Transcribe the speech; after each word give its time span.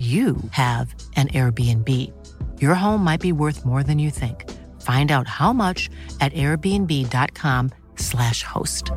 you 0.00 0.36
have 0.52 0.94
an 1.16 1.28
Airbnb. 1.28 1.88
Your 2.62 2.74
home 2.74 3.04
might 3.04 3.20
be 3.20 3.32
worth 3.32 3.66
more 3.66 3.82
than 3.82 3.98
you 3.98 4.10
think. 4.10 4.50
Find 4.80 5.10
out 5.10 5.28
how 5.28 5.52
much 5.52 5.90
at 6.20 6.32
airbnb.com/slash 6.32 8.42
host. 8.42 8.90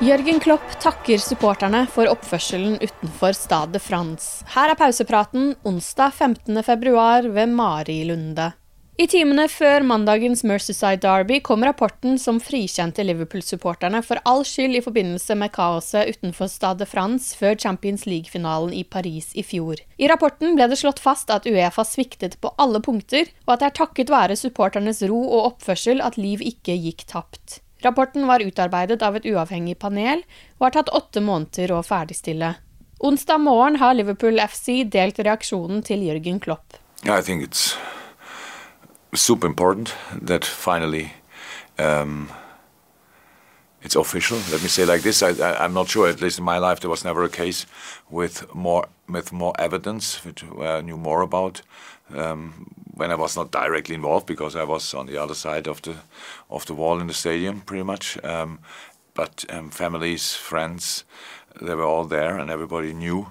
Jørgen 0.00 0.40
Klopp 0.40 0.62
takker 0.78 1.18
supporterne 1.18 1.80
for 1.90 2.06
oppførselen 2.06 2.76
utenfor 2.78 3.32
Stade 3.34 3.72
de 3.72 3.80
France. 3.82 4.44
Her 4.54 4.70
er 4.70 4.78
pausepraten 4.78 5.56
onsdag 5.66 6.14
15. 6.14 6.62
februar 6.62 7.22
ved 7.22 7.48
Mari 7.48 8.04
Lunde. 8.04 8.52
I 8.98 9.04
timene 9.06 9.44
før 9.46 9.84
mandagens 9.86 10.40
Mercyside 10.42 10.98
Derby 11.04 11.36
kom 11.46 11.62
rapporten 11.62 12.16
som 12.18 12.40
frikjente 12.42 13.04
Liverpool-supporterne 13.06 14.00
for 14.02 14.18
all 14.26 14.40
skyld 14.42 14.74
i 14.74 14.80
forbindelse 14.82 15.36
med 15.38 15.52
kaoset 15.54 16.16
utenfor 16.16 16.48
Stade 16.50 16.86
France 16.90 17.36
før 17.38 17.54
Champions 17.62 18.08
League-finalen 18.10 18.72
i 18.74 18.82
Paris 18.82 19.28
i 19.38 19.44
fjor. 19.46 19.78
I 20.02 20.08
rapporten 20.10 20.56
ble 20.58 20.66
det 20.66 20.80
slått 20.80 20.98
fast 20.98 21.30
at 21.30 21.46
Uefa 21.46 21.84
sviktet 21.86 22.34
på 22.42 22.50
alle 22.58 22.80
punkter, 22.82 23.30
og 23.46 23.52
at 23.54 23.62
det 23.62 23.68
er 23.68 23.76
takket 23.78 24.10
være 24.10 24.38
supporternes 24.40 25.04
ro 25.06 25.20
og 25.28 25.44
oppførsel 25.52 26.02
at 26.02 26.18
liv 26.18 26.42
ikke 26.42 26.74
gikk 26.74 27.06
tapt. 27.12 27.60
Rapporten 27.86 28.26
var 28.26 28.42
utarbeidet 28.42 29.04
av 29.06 29.14
et 29.20 29.28
uavhengig 29.30 29.76
panel 29.78 30.24
og 30.58 30.66
har 30.66 30.74
tatt 30.80 30.90
åtte 30.90 31.22
måneder 31.22 31.70
å 31.76 31.84
ferdigstille. 31.86 32.56
Onsdag 32.98 33.46
morgen 33.46 33.78
har 33.78 33.94
Liverpool 33.94 34.42
FC 34.42 34.82
delt 34.90 35.22
reaksjonen 35.22 35.86
til 35.86 36.02
Jørgen 36.02 36.42
Klopp. 36.42 36.82
I 37.06 37.22
think 37.22 37.46
it's 37.46 37.76
super 39.14 39.46
important 39.46 39.94
that 40.20 40.44
finally 40.44 41.12
um, 41.78 42.30
it's 43.82 43.96
official. 43.96 44.38
Let 44.50 44.62
me 44.62 44.68
say 44.68 44.84
like 44.84 45.02
this: 45.02 45.22
I, 45.22 45.30
I'm 45.64 45.74
not 45.74 45.88
sure. 45.88 46.08
At 46.08 46.20
least 46.20 46.38
in 46.38 46.44
my 46.44 46.58
life, 46.58 46.80
there 46.80 46.90
was 46.90 47.04
never 47.04 47.22
a 47.24 47.28
case 47.28 47.66
with 48.10 48.52
more 48.54 48.88
with 49.08 49.32
more 49.32 49.54
evidence, 49.58 50.24
which 50.24 50.44
I 50.44 50.80
knew 50.80 50.96
more 50.96 51.22
about. 51.22 51.62
Um, 52.14 52.74
when 52.94 53.10
I 53.12 53.14
was 53.14 53.36
not 53.36 53.50
directly 53.50 53.94
involved, 53.94 54.26
because 54.26 54.56
I 54.56 54.64
was 54.64 54.94
on 54.94 55.06
the 55.06 55.18
other 55.18 55.34
side 55.34 55.68
of 55.68 55.80
the 55.82 55.96
of 56.50 56.66
the 56.66 56.74
wall 56.74 57.00
in 57.00 57.06
the 57.06 57.14
stadium, 57.14 57.60
pretty 57.60 57.84
much. 57.84 58.18
Um, 58.24 58.58
but 59.14 59.44
um, 59.50 59.70
families, 59.70 60.34
friends, 60.34 61.04
they 61.60 61.74
were 61.74 61.84
all 61.84 62.04
there, 62.04 62.38
and 62.38 62.50
everybody 62.50 62.92
knew 62.92 63.28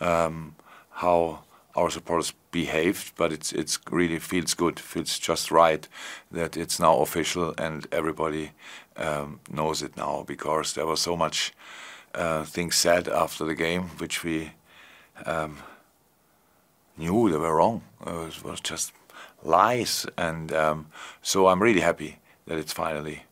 um, 0.00 0.54
how 0.90 1.40
our 1.76 1.90
supporters 1.90 2.32
behaved, 2.50 3.12
but 3.16 3.32
it's 3.32 3.52
it's 3.52 3.78
really 3.90 4.18
feels 4.18 4.54
good, 4.54 4.80
feels 4.80 5.18
just 5.18 5.50
right 5.50 5.88
that 6.32 6.56
it's 6.56 6.80
now 6.80 6.98
official 7.00 7.54
and 7.58 7.86
everybody 7.92 8.50
um, 8.96 9.40
knows 9.50 9.82
it 9.82 9.96
now 9.96 10.24
because 10.26 10.74
there 10.74 10.86
was 10.86 11.00
so 11.00 11.16
much 11.16 11.52
uh, 12.14 12.44
things 12.44 12.76
said 12.76 13.08
after 13.08 13.44
the 13.44 13.54
game 13.54 13.82
which 13.98 14.24
we 14.24 14.52
um, 15.26 15.58
knew 16.96 17.30
they 17.30 17.38
were 17.38 17.56
wrong. 17.56 17.82
Uh, 18.06 18.26
it 18.28 18.44
was 18.44 18.60
just 18.60 18.92
lies, 19.42 20.06
and 20.16 20.52
um, 20.52 20.86
so 21.22 21.48
I'm 21.48 21.62
really 21.62 21.80
happy 21.80 22.18
that 22.46 22.58
it's 22.58 22.72
finally 22.72 23.22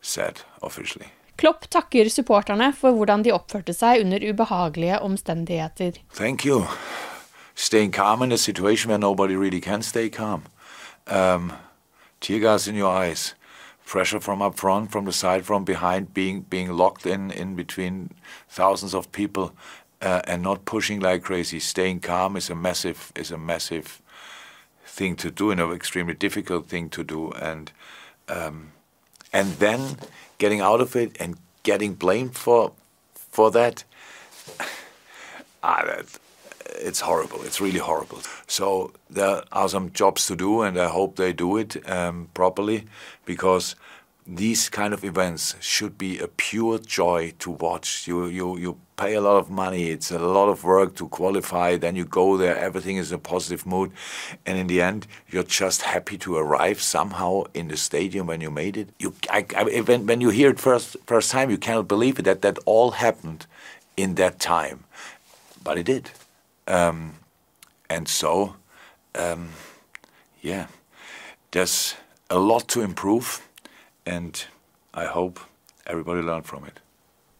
said 0.00 0.40
officially. 0.62 1.06
Klopp 1.36 1.64
takker 1.70 2.08
supporterne 2.12 2.72
for 2.76 2.92
hvordan 2.92 3.22
de 3.24 3.32
oppførte 3.32 3.72
seg 3.72 4.02
under 4.04 4.20
ubehagelige 4.20 5.00
omstendigheter. 5.00 5.96
Thank 6.12 6.44
you. 6.44 6.66
Staying 7.60 7.92
calm 7.92 8.22
in 8.22 8.32
a 8.32 8.38
situation 8.38 8.88
where 8.88 8.98
nobody 8.98 9.36
really 9.36 9.60
can 9.60 9.82
stay 9.82 10.08
calm. 10.08 10.44
Um, 11.06 11.52
tear 12.18 12.40
gas 12.40 12.66
in 12.66 12.74
your 12.74 12.90
eyes, 12.90 13.34
pressure 13.84 14.18
from 14.18 14.40
up 14.40 14.56
front, 14.56 14.90
from 14.90 15.04
the 15.04 15.12
side, 15.12 15.44
from 15.44 15.66
behind, 15.66 16.14
being 16.14 16.40
being 16.40 16.72
locked 16.72 17.04
in 17.04 17.30
in 17.30 17.56
between 17.56 18.14
thousands 18.48 18.94
of 18.94 19.12
people, 19.12 19.52
uh, 20.00 20.22
and 20.26 20.42
not 20.42 20.64
pushing 20.64 21.00
like 21.00 21.22
crazy. 21.22 21.60
Staying 21.60 22.00
calm 22.00 22.34
is 22.34 22.48
a 22.48 22.54
massive 22.54 23.12
is 23.14 23.30
a 23.30 23.36
massive 23.36 24.00
thing 24.86 25.14
to 25.16 25.30
do 25.30 25.50
and 25.50 25.60
an 25.60 25.70
extremely 25.70 26.14
difficult 26.14 26.66
thing 26.66 26.88
to 26.88 27.04
do, 27.04 27.30
and 27.32 27.72
um, 28.26 28.72
and 29.34 29.58
then 29.58 29.98
getting 30.38 30.62
out 30.62 30.80
of 30.80 30.96
it 30.96 31.14
and 31.20 31.36
getting 31.62 31.92
blamed 31.92 32.34
for 32.34 32.72
for 33.12 33.50
that. 33.50 33.84
ah, 35.62 35.84
that 35.84 36.18
it's 36.66 37.00
horrible. 37.00 37.42
It's 37.42 37.60
really 37.60 37.78
horrible. 37.78 38.20
So 38.46 38.92
there 39.08 39.42
are 39.52 39.68
some 39.68 39.92
jobs 39.92 40.26
to 40.26 40.36
do, 40.36 40.62
and 40.62 40.78
I 40.78 40.88
hope 40.88 41.16
they 41.16 41.32
do 41.32 41.56
it 41.56 41.88
um, 41.88 42.28
properly 42.34 42.86
because 43.24 43.76
these 44.26 44.68
kind 44.68 44.94
of 44.94 45.04
events 45.04 45.56
should 45.60 45.98
be 45.98 46.18
a 46.18 46.28
pure 46.28 46.78
joy 46.78 47.32
to 47.40 47.50
watch. 47.50 48.06
You 48.06 48.26
you 48.26 48.56
you 48.58 48.76
pay 48.96 49.14
a 49.14 49.20
lot 49.20 49.38
of 49.38 49.50
money. 49.50 49.90
It's 49.90 50.10
a 50.10 50.18
lot 50.18 50.48
of 50.48 50.62
work 50.62 50.94
to 50.96 51.08
qualify. 51.08 51.76
Then 51.76 51.96
you 51.96 52.04
go 52.04 52.36
there. 52.36 52.56
Everything 52.56 52.96
is 52.96 53.10
in 53.10 53.16
a 53.16 53.18
positive 53.18 53.66
mood, 53.66 53.90
and 54.46 54.58
in 54.58 54.66
the 54.66 54.82
end, 54.82 55.06
you're 55.28 55.42
just 55.42 55.82
happy 55.82 56.18
to 56.18 56.36
arrive 56.36 56.80
somehow 56.80 57.44
in 57.54 57.68
the 57.68 57.76
stadium 57.76 58.26
when 58.26 58.40
you 58.40 58.50
made 58.50 58.76
it. 58.76 58.88
You 58.98 59.14
I, 59.30 59.46
I, 59.56 59.80
when 59.80 60.06
when 60.06 60.20
you 60.20 60.30
hear 60.30 60.50
it 60.50 60.60
first 60.60 60.96
first 61.06 61.30
time, 61.30 61.50
you 61.50 61.58
cannot 61.58 61.88
believe 61.88 62.18
it 62.18 62.24
that 62.24 62.42
that 62.42 62.58
all 62.66 62.92
happened 62.92 63.46
in 63.96 64.14
that 64.14 64.38
time, 64.38 64.84
but 65.64 65.78
it 65.78 65.86
did. 65.86 66.10
Um, 66.70 67.14
and 67.88 68.08
so, 68.08 68.54
um, 69.18 69.48
yeah, 70.40 70.66
there's 71.50 71.96
a 72.28 72.38
lot 72.38 72.68
to 72.68 72.82
improve, 72.82 73.42
and 74.06 74.46
I 74.94 75.06
hope 75.06 75.40
everybody 75.86 76.22
learned 76.22 76.46
from 76.46 76.64
it. 76.64 76.80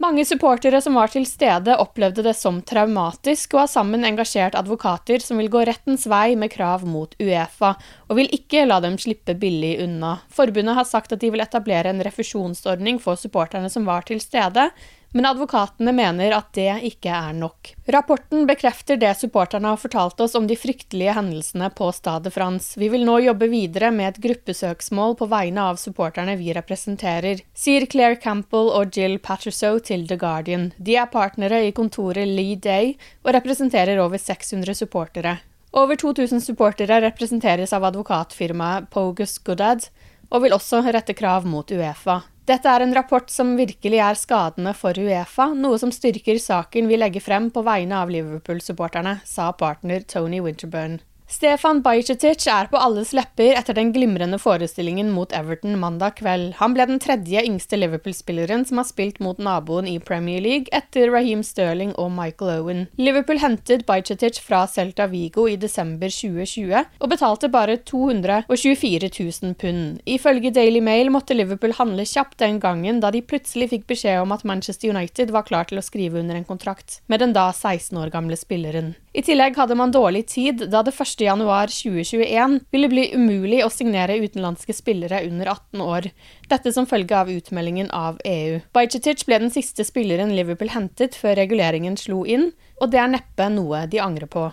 Mange 0.00 0.24
supportere 0.24 0.80
som 0.80 0.94
var 0.96 1.12
til 1.12 1.26
stede, 1.28 1.74
opplevde 1.76 2.22
det 2.24 2.32
som 2.34 2.62
traumatisk, 2.64 3.52
og 3.54 3.60
har 3.60 3.68
sammen 3.68 4.06
engasjert 4.08 4.56
advokater 4.56 5.20
som 5.20 5.38
vil 5.38 5.50
gå 5.52 5.60
rettens 5.68 6.06
vei 6.08 6.32
med 6.40 6.50
krav 6.54 6.86
mot 6.88 7.12
Uefa, 7.20 7.74
og 8.08 8.16
vil 8.16 8.32
ikke 8.32 8.64
la 8.64 8.80
dem 8.80 8.96
slippe 8.98 9.36
billig 9.36 9.74
unna. 9.84 10.16
Forbundet 10.32 10.78
har 10.78 10.88
sagt 10.88 11.12
at 11.12 11.20
de 11.20 11.28
vil 11.30 11.44
etablere 11.44 11.92
en 11.92 12.00
refusjonsordning 12.02 12.98
for 13.04 13.20
supporterne 13.20 13.68
som 13.68 13.84
var 13.84 14.08
til 14.08 14.24
stede, 14.24 14.70
men 15.12 15.26
advokatene 15.26 15.92
mener 15.94 16.34
at 16.36 16.52
det 16.56 16.68
ikke 16.86 17.10
er 17.10 17.34
nok. 17.36 17.72
Rapporten 17.90 18.46
bekrefter 18.48 18.98
det 19.00 19.12
supporterne 19.18 19.72
har 19.72 19.80
fortalt 19.80 20.20
oss 20.22 20.36
om 20.38 20.46
de 20.46 20.56
fryktelige 20.58 21.14
hendelsene 21.16 21.70
på 21.74 21.90
Stade 21.94 22.30
France. 22.30 22.78
Vi 22.80 22.88
vil 22.92 23.04
nå 23.08 23.18
jobbe 23.24 23.50
videre 23.50 23.90
med 23.94 24.12
et 24.12 24.22
gruppesøksmål 24.22 25.16
på 25.18 25.28
vegne 25.30 25.66
av 25.72 25.80
supporterne 25.82 26.36
vi 26.40 26.54
representerer, 26.54 27.42
sier 27.54 27.86
Claire 27.90 28.20
Campbell 28.22 28.70
og 28.70 28.96
Jill 28.96 29.18
Patterson 29.18 29.80
til 29.84 30.06
The 30.06 30.18
Guardian. 30.20 30.70
De 30.78 30.96
er 30.96 31.10
partnere 31.10 31.64
i 31.66 31.74
kontoret 31.76 32.28
Lee 32.28 32.56
Day 32.56 32.94
og 33.24 33.34
representerer 33.34 33.98
over 34.02 34.18
600 34.18 34.78
supportere. 34.78 35.38
Over 35.70 35.94
2000 35.94 36.42
supportere 36.42 36.96
representeres 37.04 37.72
av 37.72 37.84
advokatfirmaet 37.86 38.88
Pogus 38.90 39.36
Goodad, 39.46 39.86
og 40.30 40.44
vil 40.44 40.54
også 40.54 40.82
rette 40.86 41.14
krav 41.18 41.46
mot 41.46 41.70
Uefa. 41.70 42.20
Dette 42.48 42.72
er 42.72 42.82
en 42.82 42.94
rapport 42.96 43.28
som 43.30 43.52
virkelig 43.58 44.00
er 44.00 44.16
skadende 44.18 44.72
for 44.74 44.96
Uefa, 44.96 45.50
noe 45.54 45.76
som 45.78 45.92
styrker 45.94 46.40
saken 46.40 46.88
vi 46.90 46.98
legger 46.98 47.22
frem 47.22 47.50
på 47.52 47.62
vegne 47.66 48.00
av 48.00 48.10
Liverpool-supporterne, 48.10 49.18
sa 49.28 49.52
partner 49.52 50.06
Tony 50.08 50.40
Winterburn. 50.40 50.98
Stefan 51.30 51.78
Bajcetic 51.78 52.42
er 52.50 52.66
på 52.66 52.78
alles 52.82 53.12
lepper 53.14 53.54
etter 53.54 53.76
den 53.76 53.92
glimrende 53.94 54.34
forestillingen 54.42 55.12
mot 55.14 55.30
Everton 55.30 55.76
mandag 55.78 56.16
kveld. 56.18 56.56
Han 56.58 56.72
ble 56.74 56.88
den 56.90 56.98
tredje 56.98 57.44
yngste 57.46 57.78
Liverpool-spilleren 57.78 58.64
som 58.66 58.80
har 58.80 58.88
spilt 58.88 59.20
mot 59.22 59.38
naboen 59.38 59.86
i 59.86 60.00
Premier 60.02 60.42
League, 60.42 60.66
etter 60.74 61.06
Raheem 61.14 61.44
Sterling 61.46 61.92
og 62.02 62.10
Michael 62.16 62.50
Owen. 62.56 62.80
Liverpool 62.98 63.38
hentet 63.38 63.84
Bajcetic 63.86 64.40
fra 64.42 64.64
Celta 64.66 65.06
Vigo 65.12 65.44
i 65.46 65.54
desember 65.54 66.10
2020, 66.10 66.82
og 66.98 67.12
betalte 67.14 67.52
bare 67.54 67.78
224 67.78 69.12
000 69.14 69.54
pund. 69.62 70.02
Ifølge 70.10 70.50
Daily 70.50 70.82
Mail 70.82 71.12
måtte 71.14 71.38
Liverpool 71.38 71.76
handle 71.78 72.08
kjapt 72.10 72.40
den 72.42 72.58
gangen, 72.58 72.98
da 72.98 73.12
de 73.14 73.22
plutselig 73.22 73.70
fikk 73.70 73.86
beskjed 73.94 74.18
om 74.24 74.34
at 74.34 74.42
Manchester 74.42 74.90
United 74.90 75.30
var 75.30 75.46
klar 75.46 75.70
til 75.70 75.78
å 75.78 75.86
skrive 75.86 76.18
under 76.24 76.34
en 76.34 76.48
kontrakt 76.50 76.98
med 77.06 77.22
den 77.22 77.38
da 77.38 77.52
16 77.54 77.94
år 78.02 78.10
gamle 78.10 78.34
spilleren. 78.34 78.96
I 79.14 79.22
tillegg 79.26 79.56
hadde 79.58 79.74
man 79.78 79.94
dårlig 79.94 80.26
tid, 80.30 80.66
da 80.70 80.84
det 80.86 80.92
1.1.2021 81.22 82.56
ville 82.72 82.88
bli 82.92 83.04
umulig 83.14 83.60
å 83.64 83.70
signere 83.72 84.18
utenlandske 84.22 84.74
spillere 84.76 85.22
under 85.26 85.52
18 85.52 85.84
år, 85.84 86.08
dette 86.48 86.72
som 86.72 86.88
følge 86.90 87.16
av 87.16 87.30
utmeldingen 87.32 87.90
av 87.94 88.18
EU. 88.24 88.60
Bajcetic 88.76 89.26
ble 89.28 89.42
den 89.44 89.52
siste 89.54 89.86
spilleren 89.86 90.34
Liverpool 90.36 90.72
hentet 90.74 91.18
før 91.18 91.36
reguleringen 91.40 91.98
slo 92.00 92.24
inn, 92.24 92.50
og 92.80 92.90
det 92.94 93.02
er 93.02 93.14
neppe 93.14 93.50
noe 93.52 93.84
de 93.90 94.02
angrer 94.02 94.30
på. 94.30 94.48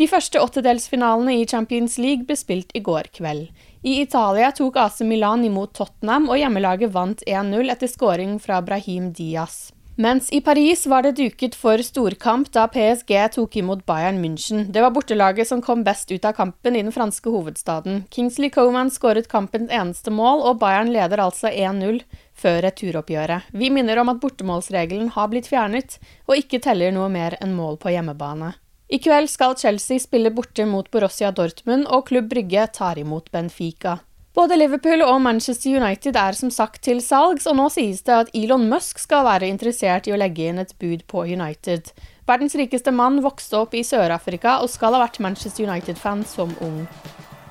De 0.00 0.06
første 0.08 0.40
åttedelsfinalene 0.40 1.34
i 1.36 1.48
Champions 1.48 1.98
League 2.00 2.24
ble 2.24 2.36
spilt 2.38 2.70
i 2.72 2.80
går 2.80 3.10
kveld. 3.12 3.50
I 3.84 3.98
Italia 4.00 4.48
tok 4.56 4.78
AC 4.80 5.02
Milan 5.04 5.44
imot 5.44 5.74
Tottenham, 5.76 6.30
og 6.32 6.40
hjemmelaget 6.40 6.94
vant 6.94 7.20
1-0 7.26 7.74
etter 7.74 7.90
scoring 7.90 8.38
fra 8.40 8.62
Brahim 8.64 9.10
Diaz. 9.12 9.74
Mens 10.00 10.30
i 10.32 10.40
Paris 10.40 10.86
var 10.86 11.02
det 11.04 11.18
duket 11.18 11.52
for 11.60 11.82
storkamp 11.84 12.46
da 12.54 12.62
PSG 12.72 13.10
tok 13.34 13.56
imot 13.60 13.82
Bayern 13.84 14.16
München. 14.22 14.62
Det 14.72 14.80
var 14.80 14.94
bortelaget 14.96 15.50
som 15.50 15.60
kom 15.60 15.82
best 15.84 16.08
ut 16.08 16.24
av 16.24 16.32
kampen 16.38 16.78
i 16.78 16.80
den 16.80 16.94
franske 16.94 17.28
hovedstaden. 17.28 18.06
Kingsley 18.08 18.48
Coman 18.48 18.88
skåret 18.88 19.28
kampens 19.28 19.68
eneste 19.68 20.08
mål, 20.08 20.40
og 20.48 20.56
Bayern 20.62 20.88
leder 20.94 21.20
altså 21.20 21.52
1-0 21.52 22.00
før 22.32 22.62
returoppgjøret. 22.64 23.52
Vi 23.52 23.68
minner 23.68 24.00
om 24.00 24.08
at 24.14 24.24
bortemålsregelen 24.24 25.12
har 25.18 25.28
blitt 25.28 25.52
fjernet, 25.52 25.98
og 26.24 26.40
ikke 26.40 26.64
teller 26.64 26.96
noe 26.96 27.12
mer 27.12 27.36
enn 27.44 27.52
mål 27.52 27.76
på 27.82 27.92
hjemmebane. 27.92 28.54
I 28.88 29.04
kveld 29.04 29.28
skal 29.28 29.58
Chelsea 29.60 30.00
spille 30.00 30.32
borte 30.32 30.64
mot 30.64 30.88
Borussia 30.88 31.28
Dortmund, 31.28 31.84
og 31.92 32.08
Klubb 32.08 32.32
Brygge 32.32 32.70
tar 32.72 32.96
imot 33.04 33.28
Benfica. 33.36 33.98
Både 34.40 34.56
Liverpool 34.56 35.02
og 35.04 35.18
Manchester 35.20 35.74
United 35.76 36.16
er 36.16 36.32
som 36.32 36.48
sagt 36.48 36.78
til 36.86 37.02
salgs, 37.04 37.44
og 37.50 37.58
nå 37.58 37.66
sies 37.68 37.98
det 38.06 38.14
at 38.14 38.30
Elon 38.32 38.62
Musk 38.70 39.02
skal 39.02 39.26
være 39.26 39.50
interessert 39.52 40.08
i 40.08 40.14
å 40.14 40.20
legge 40.20 40.46
inn 40.48 40.62
et 40.62 40.72
bud 40.80 41.02
på 41.12 41.26
United. 41.28 41.90
Verdens 42.24 42.56
rikeste 42.56 42.94
mann 42.94 43.18
vokste 43.20 43.58
opp 43.60 43.76
i 43.76 43.84
Sør-Afrika 43.84 44.56
og 44.64 44.72
skal 44.72 44.96
ha 44.96 45.02
vært 45.02 45.20
Manchester 45.20 45.68
United-fan 45.68 46.24
som 46.24 46.56
ung. 46.64 46.86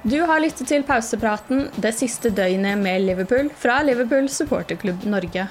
Du 0.01 0.17
har 0.25 0.41
lyttet 0.41 0.71
til 0.73 0.81
pausepraten 0.87 1.67
det 1.77 1.93
siste 1.99 2.33
døgnet 2.33 2.81
med 2.81 3.05
Liverpool 3.05 3.53
fra 3.53 3.83
Liverpool 3.85 4.25
supporterklubb 4.25 5.05
Norge. 5.13 5.45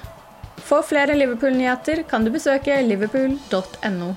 For 0.59 0.83
flere 0.83 1.15
Liverpool-nyheter 1.15 2.03
kan 2.11 2.27
du 2.27 2.35
besøke 2.35 2.83
liverpool.no. 2.83 4.17